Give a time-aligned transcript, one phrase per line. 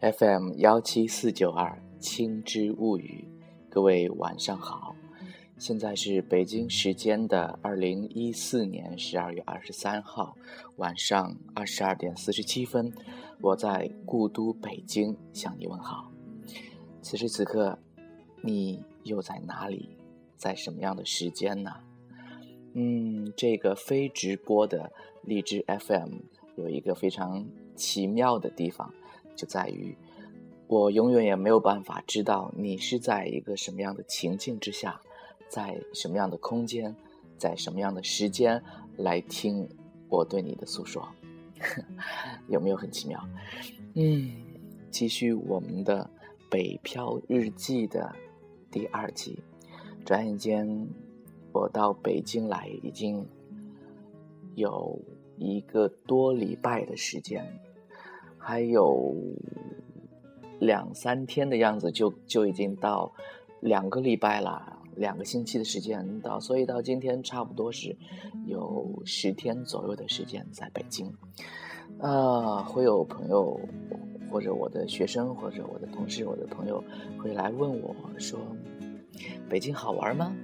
[0.00, 3.28] FM 幺七四九二青之物语，
[3.68, 4.96] 各位晚上好，
[5.58, 10.34] 现在是北京时间的二零一四年十二月二十三号
[10.76, 12.90] 晚上二十二点四十七分，
[13.42, 16.10] 我在故都北京向你问好。
[17.02, 17.78] 此时此刻，
[18.42, 19.98] 你又在哪里，
[20.34, 21.72] 在什么样的时间呢？
[22.72, 24.90] 嗯，这个非直播的
[25.24, 26.20] 荔枝 FM
[26.56, 28.90] 有一个非常奇妙的地方。
[29.36, 29.96] 就在于，
[30.66, 35.00] 我永远也没有办法知道你是在一个什么样的情境之下，
[35.48, 36.94] 在什么样的空间，
[37.38, 38.62] 在什么样的时间
[38.96, 39.68] 来听
[40.08, 41.08] 我对你的诉说，
[42.48, 43.20] 有没有很奇妙？
[43.94, 44.30] 嗯，
[44.90, 46.08] 继续我们的
[46.48, 48.14] 北漂日记的
[48.70, 49.38] 第二集。
[50.04, 50.88] 转眼间，
[51.52, 53.24] 我到北京来已经
[54.54, 54.98] 有
[55.36, 57.46] 一个多礼拜的时间。
[58.42, 59.14] 还有
[60.58, 63.12] 两三天的样子，就就已经到
[63.60, 67.94] 两个礼拜了，两个星期的时间到，所以到今天差不多是
[68.46, 71.12] 有十天左右的时间在北京。
[71.98, 73.60] 啊，会有朋友
[74.30, 76.82] 或者我的学生或者我的同事、我的朋友
[77.18, 78.38] 会来问我说
[79.50, 80.34] ：“北京好玩吗？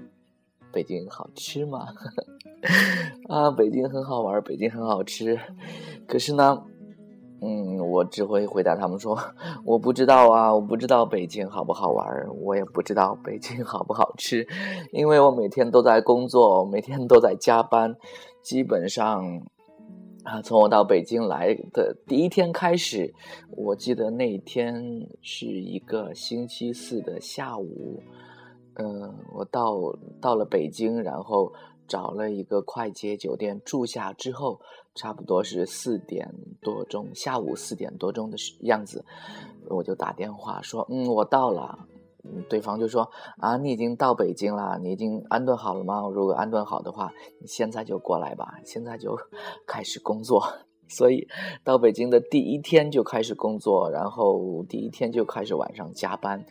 [0.71, 1.89] 北京好吃吗？”
[3.29, 5.39] 啊，北京很好玩，北京很好吃，
[6.07, 6.63] 可是呢。
[7.43, 9.19] 嗯，我只会回答他们说，
[9.65, 12.07] 我不知道啊，我不知道北京好不好玩，
[12.43, 14.47] 我也不知道北京好不好吃，
[14.91, 17.95] 因为我每天都在工作，每天都在加班，
[18.43, 19.43] 基本上
[20.25, 23.13] 啊，从我到北京来的第一天开始，
[23.51, 28.03] 我记得那天是一个星期四的下午，
[28.77, 29.75] 嗯，我到
[30.23, 31.53] 到了北京，然后
[31.87, 34.59] 找了一个快捷酒店住下之后。
[34.97, 39.05] 差不多是四点多钟，下午四点多钟的样子，
[39.69, 41.87] 我就打电话说：“嗯，我到了。”
[42.49, 43.09] 对方就说
[43.39, 46.01] ：“啊，你已经到北京了，你已经安顿好了吗？
[46.13, 49.17] 如果安顿好的话，你现在就过来吧，现在就
[49.65, 50.43] 开始工作。”
[50.89, 51.27] 所以
[51.65, 56.45] 到北京的第一天就开始工作，然后第一天就开始晚上加班，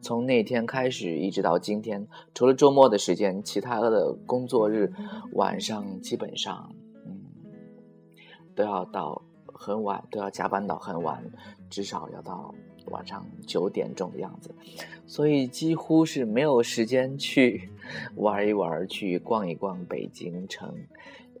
[0.00, 4.92] 从那天开始一直到今天，除了周末的时间，其他的工作日
[5.32, 6.72] 晚上基本上。
[8.54, 11.22] 都要到很晚，都要加班到很晚，
[11.68, 12.54] 至少要到
[12.86, 14.54] 晚上九点钟的样子，
[15.06, 17.68] 所以几乎是没有时间去
[18.16, 20.74] 玩一玩，去逛一逛北京城，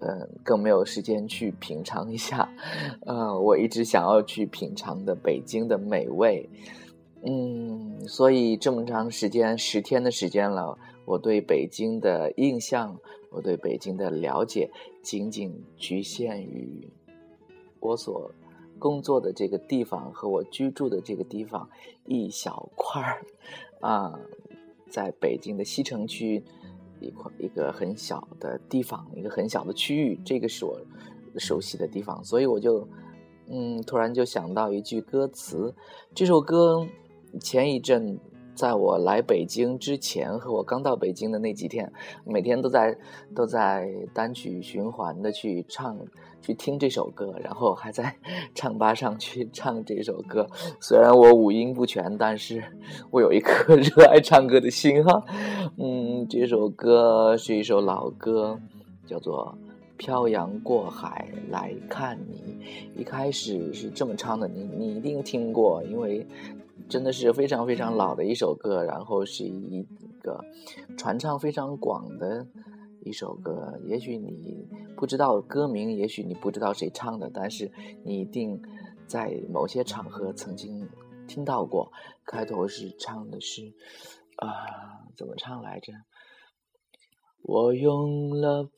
[0.00, 2.48] 嗯，更没有时间去品尝一下，
[3.06, 6.48] 呃，我一直想要去品尝的北京的美味，
[7.24, 12.96] 嗯，所以这么长时间，十天的时间了，我对北京的印象，
[13.30, 14.70] 我对北京的了解，
[15.02, 16.88] 仅仅局限于。
[17.80, 18.30] 我所
[18.78, 21.68] 工作的这个地方和我居住的这个地方
[22.06, 23.24] 一小块儿
[23.80, 24.18] 啊，
[24.88, 26.42] 在北京的西城区
[27.00, 30.80] 一块一个很小的地方，一个很小的区域，这个是我
[31.38, 32.86] 熟悉的地方，所以我就
[33.48, 35.74] 嗯，突然就想到一句歌词，
[36.14, 36.86] 这首歌
[37.40, 38.18] 前一阵。
[38.54, 41.90] 在我来北京之前和我刚到北京的那几天，
[42.24, 42.96] 每天都在
[43.34, 45.96] 都在单曲循环的去唱、
[46.42, 48.14] 去听这首歌，然后还在
[48.54, 50.46] 唱吧上去唱这首歌。
[50.78, 52.62] 虽然我五音不全，但是
[53.10, 55.24] 我有一颗 热爱唱歌的心哈。
[55.78, 58.60] 嗯，这首歌是一首老歌，
[59.06, 59.56] 叫做
[59.96, 62.58] 《漂洋过海来看你》。
[63.00, 66.26] 一开始是这么唱的，你你一定听过，因为。
[66.90, 69.86] 真的是非常非常老的一首歌，然后是一
[70.20, 70.44] 个
[70.98, 72.44] 传唱非常广的
[73.04, 73.80] 一首歌。
[73.86, 77.70] 也许你不知道歌名，也许你不知道谁唱的，但是
[78.04, 78.60] 你一定
[79.06, 80.88] 在某些场合曾经
[81.28, 81.92] 听到过。
[82.26, 83.72] 开头是唱的是
[84.36, 85.92] 啊，怎么唱来着？
[87.42, 88.68] 我用了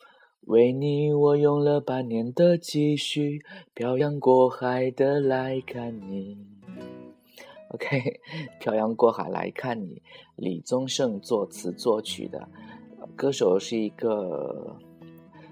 [0.43, 3.41] 为你，我用了半年的积蓄，
[3.75, 6.62] 漂洋过海的来看你。
[7.73, 8.21] OK，
[8.61, 10.03] 漂洋过海来看你，
[10.37, 12.49] 李宗盛作词作曲的，
[13.17, 14.77] 歌手是一个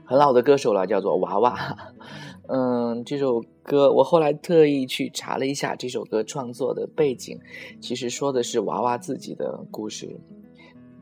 [0.05, 1.57] 很老的歌手了，叫做娃娃。
[2.53, 7.39] 嗯，这首歌我后来特意去查了一下这首歌创作的背景，
[7.81, 10.21] 其实说的是娃娃自己的故事。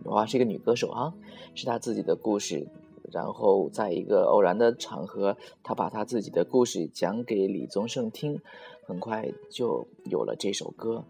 [0.04, 1.12] 娃娃是一个女歌手啊，
[1.54, 2.68] 是她自己的故事。
[3.12, 8.40] 然后在一个偶然的场合，他把他自己的故事讲给李宗盛听。
[8.86, 11.04] 很快就有了这首歌，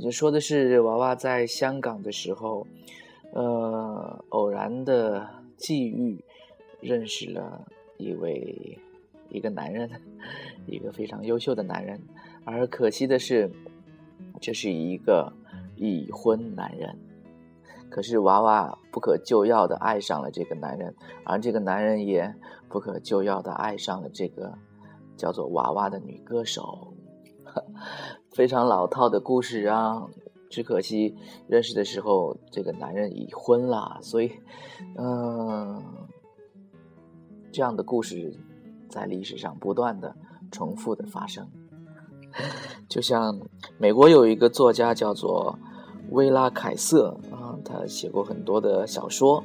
[0.00, 2.64] 就说的是娃娃在香港的时候，
[3.32, 6.22] 呃，偶然的际遇，
[6.80, 7.66] 认识了
[7.96, 8.78] 一位
[9.28, 9.90] 一个男人，
[10.70, 12.00] 一个非常优秀的男人，
[12.44, 13.50] 而可惜的是，
[14.40, 15.32] 这是一个
[15.74, 16.96] 已婚男人，
[17.90, 20.94] 可是娃娃不可救药的爱上了这个男人，
[21.24, 22.34] 而这个男人也
[22.68, 24.52] 不可救药的爱上了这个
[25.16, 26.92] 叫做娃娃的女歌手。
[28.32, 30.06] 非常老套的故事啊，
[30.50, 31.16] 只可惜
[31.48, 34.30] 认识的时候这个男人已婚了，所以，
[34.98, 35.82] 嗯，
[37.50, 38.38] 这样的故事
[38.90, 40.14] 在历史上不断的
[40.50, 41.48] 重复的发生。
[42.90, 43.40] 就像
[43.78, 45.58] 美国有一个作家叫做
[46.10, 49.42] 薇拉凯瑟啊，他写过很多的小说。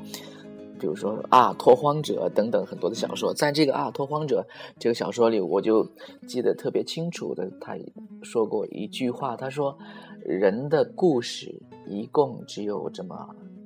[0.79, 4.43] 比如说啊，拓荒者等等很多的小说，在这个啊，拓荒者
[4.79, 5.87] 这个小说里，我就
[6.27, 7.77] 记得特别清楚的，他
[8.23, 9.77] 说过一句话，他说
[10.25, 13.15] ：“人的故事一共只有这么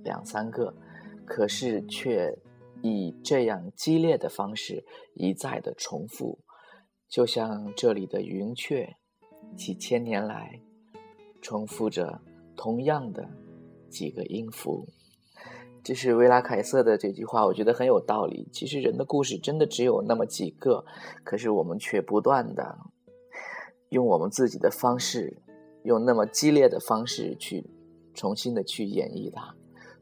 [0.03, 0.73] 两三个，
[1.23, 2.37] 可是却
[2.81, 4.83] 以这样激烈的方式
[5.13, 6.37] 一再的重复，
[7.07, 8.93] 就像这里的云雀，
[9.55, 10.59] 几千年来
[11.41, 12.19] 重复着
[12.55, 13.27] 同样的
[13.89, 14.87] 几个音符。”
[15.83, 18.49] 这是维拉凯瑟的这句话，我觉得很有道理。
[18.51, 20.83] 其实人的故事真的只有那么几个，
[21.23, 22.75] 可是我们却不断的
[23.89, 25.37] 用我们自己的方式，
[25.83, 27.63] 用那么激烈的方式去
[28.15, 29.53] 重新的去演绎它，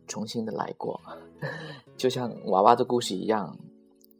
[0.07, 1.01] 重新的来过，
[1.97, 3.59] 就像娃娃的故事一样，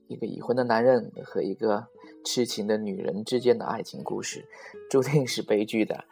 [0.10, 1.88] 一个已婚的男人和一个
[2.26, 4.46] 痴情的女人之间的爱情故事，
[4.90, 6.04] 注定是悲剧的。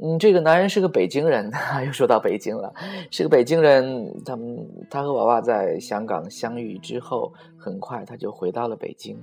[0.00, 1.50] 嗯，这个男人是个北京人，
[1.84, 2.72] 又说到北京了，
[3.10, 4.14] 是个北京人。
[4.24, 9.18] 他们他和娃娃在香港相遇之后，很快他就回到了北京。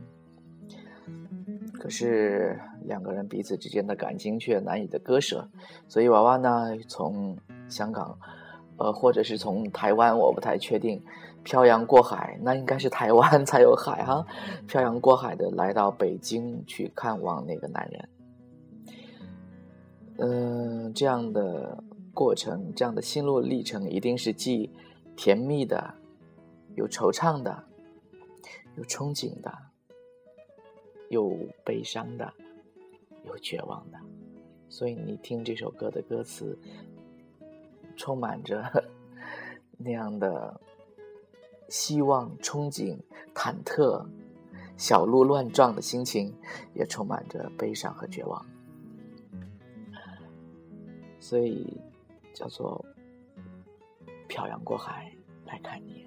[1.79, 5.47] 可是两个人彼此之间的感情却难以的割舍，
[5.87, 7.37] 所以娃娃呢，从
[7.69, 8.17] 香港，
[8.77, 11.01] 呃，或者是从台湾，我不太确定，
[11.43, 14.25] 漂洋过海，那应该是台湾才有海哈，
[14.67, 18.09] 漂洋过海的来到北京去看望那个男人。
[20.17, 21.83] 嗯，这样的
[22.13, 24.71] 过程，这样的心路历程，一定是既
[25.17, 25.93] 甜蜜的，
[26.75, 27.63] 有惆怅的，
[28.77, 29.53] 有憧憬的，
[31.09, 32.33] 有悲伤的，
[33.25, 33.99] 有绝望的。
[34.69, 36.57] 所以你听这首歌的歌词，
[37.97, 38.63] 充满着
[39.77, 40.59] 那样的
[41.67, 42.97] 希望、憧憬、
[43.33, 44.05] 忐忑、
[44.77, 46.33] 小鹿乱撞的心情，
[46.73, 48.45] 也充满着悲伤和绝望。
[51.27, 51.65] 所以
[52.35, 52.85] 叫做
[54.27, 55.11] 漂洋过海
[55.47, 56.05] 来看你。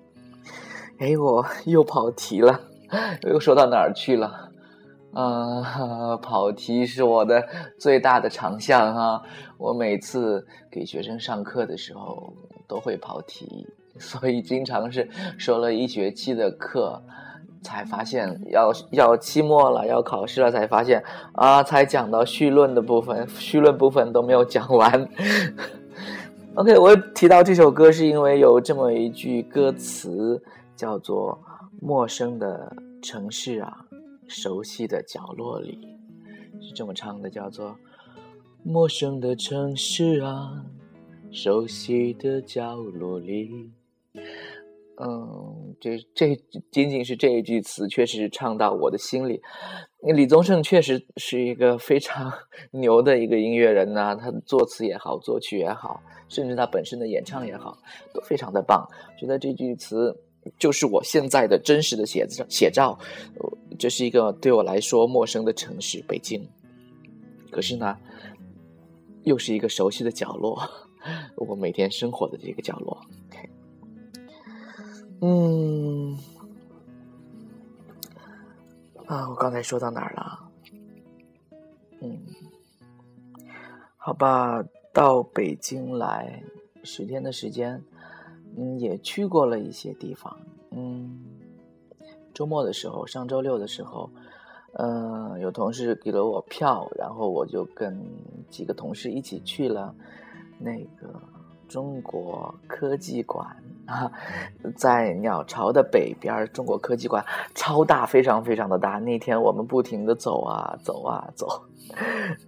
[1.00, 2.60] 哎，我又跑题了，
[3.22, 4.48] 又说到哪儿去了？
[5.12, 7.44] 啊，跑题是我的
[7.80, 9.20] 最大的长项哈。
[9.56, 12.32] 我每次给学生上课的时候
[12.68, 13.66] 都会跑题，
[13.98, 17.02] 所以经常是说了一学期的课。
[17.62, 21.02] 才发现要要期末了，要考试了，才发现
[21.32, 25.08] 啊，才讲到绪论的部分，绪论部分都没有讲完。
[26.54, 30.42] OK，我提到这首歌是因为有这么一句歌词，
[30.74, 31.38] 叫做
[31.80, 33.84] “陌生的城市啊，
[34.26, 35.96] 熟悉的角落里”，
[36.60, 37.76] 是这么唱的，叫做
[38.64, 40.64] “陌生的城市啊，
[41.30, 43.70] 熟悉的角落里”。
[45.00, 46.34] 嗯，这这
[46.72, 49.40] 仅仅是这一句词，确实唱到我的心里。
[50.00, 52.32] 李宗盛确实是一个非常
[52.72, 57.78] 牛的一个音乐人呐，他的作词也好，作曲也好，甚至他本身的演唱也好，
[58.12, 58.84] 都非常的棒。
[59.16, 60.12] 觉得这句词
[60.58, 62.98] 就是我现在的真实的写照，写照。
[63.78, 66.42] 这是一个对我来说陌生的城市——北京，
[67.52, 67.96] 可是呢，
[69.22, 70.60] 又是一个熟悉的角落，
[71.38, 72.98] 我每天生活的这个角落。
[75.20, 76.16] 嗯，
[79.06, 80.48] 啊，我刚才说到哪儿了？
[82.00, 82.20] 嗯，
[83.96, 86.40] 好吧，到北京来
[86.84, 87.82] 十天的时间，
[88.56, 90.38] 嗯，也去过了一些地方。
[90.70, 91.18] 嗯，
[92.32, 94.08] 周末的时候，上周六的时候，
[94.74, 98.00] 嗯，有同事给了我票，然后我就跟
[98.48, 99.92] 几个同事一起去了
[100.60, 101.20] 那个
[101.66, 103.56] 中国科技馆。
[103.88, 104.12] 啊，
[104.76, 108.98] 在鸟巢的北边，中国科技馆超大，非常非常的大。
[108.98, 111.48] 那天我们不停的走啊走啊 走，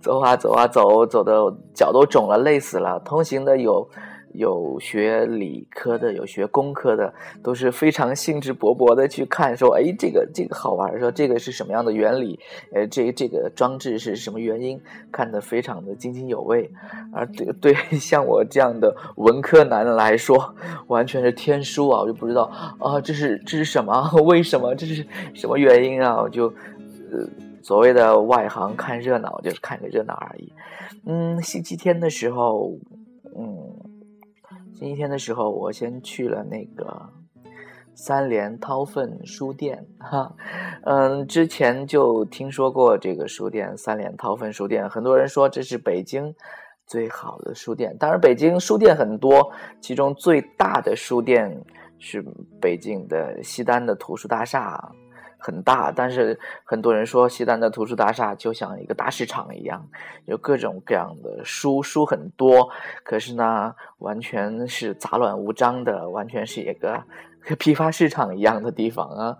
[0.00, 3.00] 走啊走啊走，走的脚都肿了，累死了。
[3.00, 3.88] 同行的有。
[4.34, 12.38] 有学理科的，有学工科的，都是非常兴致勃勃的去看，说：“哎，这个这个好玩，说这个是什么样的原理？
[12.72, 14.80] 呃，这这个装置是什么原因？
[15.10, 16.70] 看得非常的津津有味。
[17.12, 20.54] 而这个对 像我这样的文科男来说，
[20.86, 22.00] 完全是天书啊！
[22.00, 22.44] 我就不知道
[22.78, 24.10] 啊，这是这是什么？
[24.24, 24.74] 为什么？
[24.74, 26.20] 这是什么原因啊？
[26.20, 26.46] 我就
[27.10, 27.26] 呃
[27.62, 30.52] 所谓的外行看热闹，就是看个热闹而已。
[31.06, 32.99] 嗯，星期天的时候，嗯，
[34.80, 37.06] 星期天的时候，我先去了那个
[37.94, 40.34] 三联韬奋书店，哈，
[40.84, 46.34] 嗯，之前就听说过这个书店——三联韬奋书店，很多人说这是北京
[46.86, 47.94] 最好的书店。
[47.98, 51.62] 当然，北京书店很多，其中最大的书店
[51.98, 52.24] 是
[52.58, 54.90] 北京的西单的图书大厦。
[55.40, 59.88] 很大，但是很多人说西单的图书大厦就像一个大市场一样，
[60.26, 62.70] 有各种各样的书，书很多，
[63.02, 67.02] 可是呢，完全是杂乱无章的，完全是一个
[67.58, 69.38] 批发市场一样的地方啊。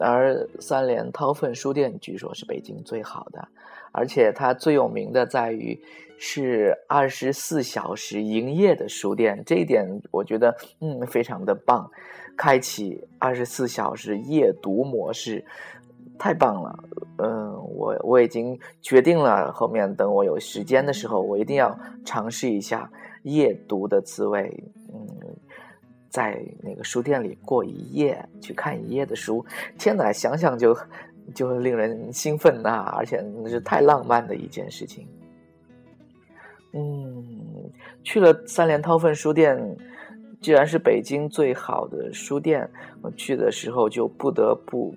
[0.00, 3.48] 而三联韬奋书店据说是北京最好的，
[3.92, 5.80] 而且它最有名的在于
[6.18, 11.90] 是二十四小时营业的书店，这一点我觉得嗯非常的棒。
[12.38, 15.44] 开启二十四小时夜读模式，
[16.16, 16.84] 太棒了！
[17.16, 22.88] 嗯，我我已经决定了，后面等我有时间的时候，我一定要尝试一下
[23.24, 24.62] 夜读的滋味。
[24.94, 25.04] 嗯，
[26.08, 29.44] 在那个书店里过一夜，去看一夜的书，
[29.76, 30.78] 天哪，想想就
[31.34, 32.84] 就令人兴奋呐！
[32.96, 35.08] 而且是太浪漫的一件事情。
[36.72, 37.68] 嗯，
[38.04, 39.76] 去了三联韬奋书店。
[40.40, 42.70] 既然是北京最好的书店，
[43.02, 44.94] 我去的时候就不得不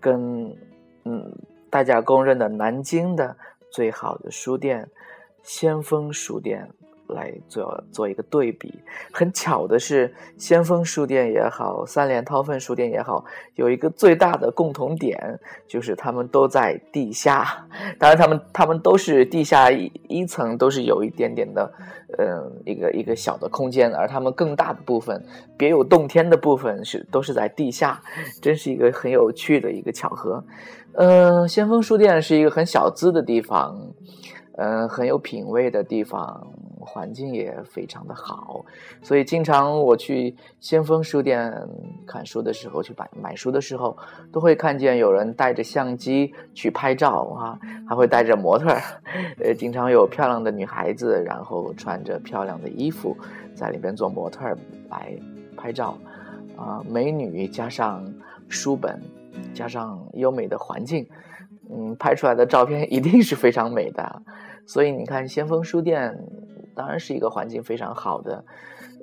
[0.00, 0.56] 跟
[1.04, 1.32] 嗯
[1.68, 3.36] 大家公认的南京的
[3.70, 4.88] 最好的书店——
[5.42, 6.70] 先锋书店。
[7.12, 8.72] 来做做一个对比，
[9.12, 17.66] 很巧的是，先锋书店也好，三联韬奋书店也好，有一个最大的共同点，就是他们都在地下。
[17.98, 21.72] 当然，他们他们都是地下一一层，都是有一点点的，
[22.18, 25.24] 嗯，一个一个小的空间，而他们更大的部分，
[25.56, 28.00] 别有洞天的部分是都是在地下，
[28.40, 30.42] 真是一个很有趣的一个巧合。
[30.94, 33.80] 嗯，先锋书店是一个很小资的地方，
[34.56, 36.46] 嗯，很有品位的地方。
[36.84, 38.64] 环境也非常的好，
[39.02, 41.52] 所以经常我去先锋书店
[42.06, 43.96] 看书的时候，去买买书的时候，
[44.32, 47.58] 都会看见有人带着相机去拍照啊，
[47.88, 48.76] 还会带着模特，
[49.42, 53.16] 呃，经常有漂亮的女孩子，然后穿着漂亮的衣服
[53.54, 54.44] 在里边做模特
[54.90, 55.16] 来
[55.56, 55.96] 拍照，
[56.56, 58.04] 啊，美女加上
[58.48, 59.00] 书本，
[59.54, 61.06] 加上优美的环境，
[61.70, 64.22] 嗯，拍出来的照片一定是非常美的。
[64.66, 66.16] 所以你看先锋书店。
[66.74, 68.44] 当然是一个环境非常好的，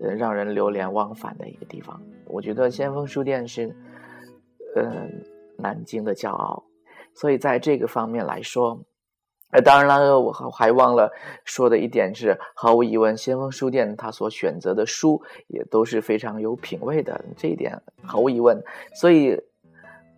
[0.02, 2.02] 呃，让人流连忘返的一个地方。
[2.26, 3.76] 我觉得先锋书店是，
[4.76, 5.24] 嗯，
[5.58, 6.64] 南京的骄傲。
[7.14, 8.80] 所以在这个方面来说，
[9.52, 11.12] 呃，当然了，我还忘了
[11.44, 18.62] 说的一点是，毫无疑问，先锋书店它所选择的书也都是非常有品位的，这一点毫无疑问。
[18.94, 19.36] 所以，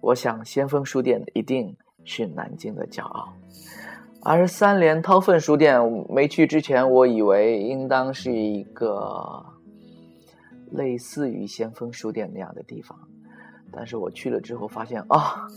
[0.02, 3.34] 我想先锋书店一定是南京的骄傲。
[4.24, 9.44] 而三联韬奋书店没去之前，我以为应当是一个
[10.72, 12.98] 类似于先锋书店那样的地方，
[13.72, 15.48] 但是我去了之后发现啊，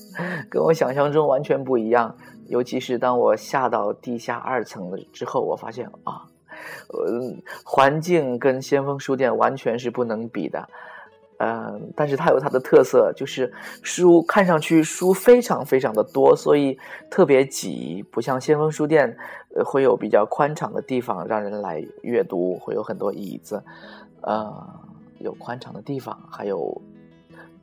[0.49, 2.17] 跟我想象中完全不一样。
[2.47, 6.23] 尤其是当我下到地下二层了之后，我发现啊，
[6.89, 10.67] 呃，环境跟先锋书店完全是不能比的。
[11.47, 16.79] 嗯，但是它有它的特色，就是书看上去书非常非常的多，所以
[17.11, 19.15] 特别挤，不像先锋书店，
[19.55, 23.63] 呃，会有比较宽敞的地方让人来阅读，会有很多椅子，
[24.23, 24.51] 呃，
[25.19, 26.81] 有宽敞的地方，还有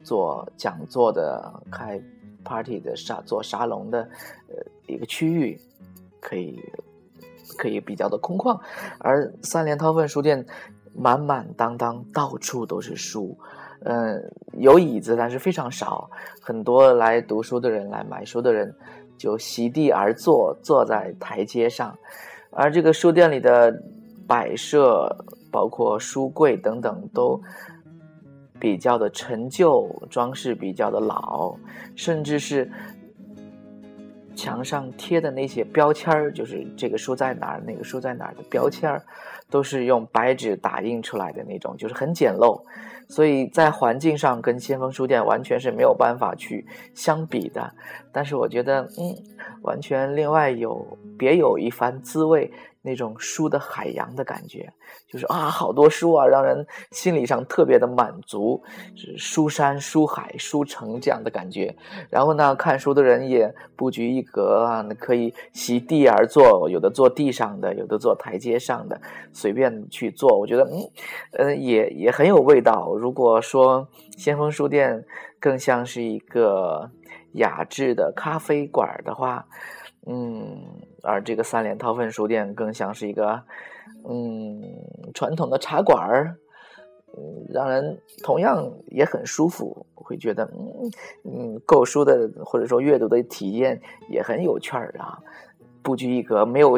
[0.03, 1.99] 做讲座的、开
[2.43, 4.07] party 的沙做沙龙的，
[4.47, 5.59] 呃，一个区域，
[6.19, 6.61] 可以
[7.57, 8.59] 可以比较的空旷，
[8.99, 10.45] 而三联韬奋书店
[10.93, 13.35] 满满当当，到处都是书。
[13.83, 14.21] 嗯，
[14.53, 16.09] 有椅子，但是非常少。
[16.39, 18.73] 很多来读书的人，来买书的人，
[19.17, 21.97] 就席地而坐，坐在台阶上。
[22.51, 23.73] 而这个书店里的
[24.27, 25.09] 摆设，
[25.51, 27.41] 包括书柜等等，都
[28.59, 31.55] 比较的陈旧，装饰比较的老，
[31.95, 32.69] 甚至是
[34.35, 39.01] 墙上贴的那些标签儿，就是这个书在哪儿，那个书在哪儿的标签儿，
[39.49, 42.61] 都是用白纸打印出来的那种，就是很简陋。
[43.07, 47.73] 所以在环境上跟先锋书店完全是没有办法去相比的，
[48.11, 49.15] 但是我觉得，嗯，
[49.61, 52.51] 完全另外有别有一番滋味。
[52.81, 54.73] 那种书的海洋的感觉，
[55.07, 58.61] 就是啊，好多书啊，让人心理上特别的满足，
[58.95, 61.75] 是书山、书海、书城这样的感觉。
[62.09, 68.99] 然后呢，看书的人也不拘一格啊，可以席地而坐，有的坐地上的，有的坐台阶上的，
[69.31, 70.37] 随便去坐。
[70.39, 70.91] 我觉得，嗯，
[71.33, 72.95] 呃，也也很有味道。
[72.95, 75.05] 如果说先锋书店
[75.39, 76.89] 更像是一个
[77.33, 79.45] 雅致的咖啡馆的话，
[80.07, 80.57] 嗯，
[81.03, 83.41] 而这个三联韬奋书店更像是一个
[84.09, 84.61] 嗯
[85.13, 86.35] 传统的茶馆儿，
[87.17, 90.91] 嗯，让人同样也很舒服，会觉得嗯
[91.23, 93.79] 嗯购书的或者说阅读的体验
[94.09, 95.19] 也很有趣儿啊。
[95.83, 96.77] 不拘一格，没有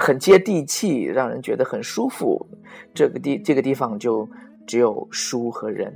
[0.00, 2.44] 很接地气，让人觉得很舒服。
[2.92, 4.28] 这个地这个地方就
[4.66, 5.94] 只有书和人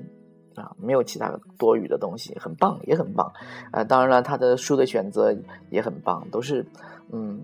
[0.59, 3.33] 啊，没有其他多余的东西，很棒，也很棒。
[3.71, 5.35] 啊，当然了，他的书的选择
[5.71, 6.67] 也很棒，都是
[7.13, 7.41] 嗯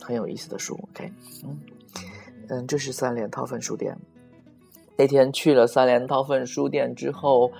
[0.00, 0.78] 很有意思的书。
[0.92, 1.12] OK，
[1.44, 1.58] 嗯
[2.48, 3.96] 嗯，这是三联韬奋书店。
[4.96, 7.50] 那天去了三联韬奋书店之后，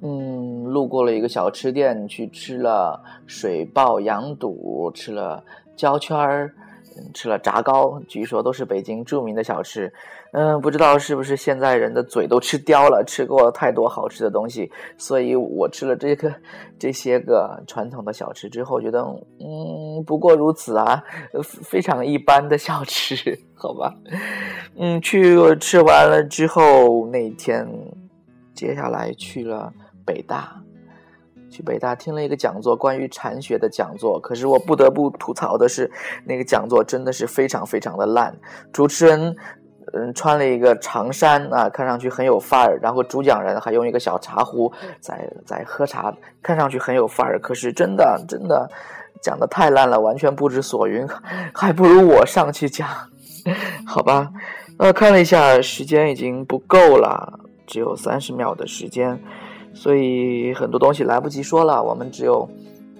[0.00, 5.44] 嗯，路过了一个小吃店，去吃了水爆羊肚，吃了。
[5.76, 6.54] 焦圈儿，
[7.12, 9.92] 吃了炸糕，据说都是北京著名的小吃。
[10.36, 16.34] 嗯，不知道是不是现在人的嘴都吃刁了，吃过太多好吃的东西，所以我吃了这个
[16.76, 19.00] 这些个传统的小吃之后，觉得
[19.38, 21.04] 嗯，不过如此啊，
[21.62, 23.94] 非常一般的小吃，好吧。
[24.76, 27.64] 嗯，去吃完了之后，那天
[28.52, 29.72] 接下来去了
[30.04, 30.60] 北大。
[31.48, 34.18] 去北大听了一个讲座，关于禅学的讲座。
[34.18, 35.88] 可是我不得不吐槽的是，
[36.24, 38.36] 那个讲座真的是非常非常的烂。
[38.72, 39.36] 主持人，
[39.96, 42.78] 嗯，穿了一个长衫啊，看上去很有范儿。
[42.82, 47.38] 然后主讲人还用一个小茶壶在在喝茶，看上去很有范儿。
[47.38, 48.68] 可是真的真的
[49.22, 51.06] 讲的太烂了，完全不知所云，
[51.54, 52.88] 还不如我上去讲，
[53.86, 54.30] 好吧？
[54.78, 59.16] 呃，看了一下时间已经不够了，只有三十秒的时间。
[59.72, 62.48] 所以很多东西来不及说了，我们只有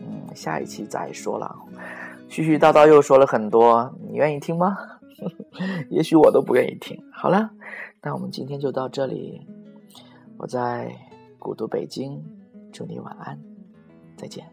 [0.01, 1.55] 嗯下一期再说了。
[2.31, 4.77] 絮絮叨叨又说了很多，你愿意听吗？
[5.91, 7.03] 也许我都不愿意听。
[7.13, 7.51] 好了，
[8.03, 9.47] 那我们今天就到这里。
[10.37, 10.95] 我在
[11.39, 12.23] 古都北京，
[12.73, 13.39] 祝你晚安，
[14.17, 14.45] 再见。